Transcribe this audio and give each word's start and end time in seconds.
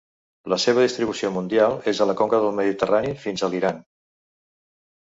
La 0.53 0.57
seva 0.63 0.85
distribució 0.85 1.31
mundial 1.35 1.77
és 1.93 2.01
a 2.01 2.09
la 2.13 2.17
conca 2.23 2.41
del 2.47 2.59
Mediterrani 2.63 3.13
fins 3.29 3.47
a 3.49 3.53
l'Iran. 3.55 3.83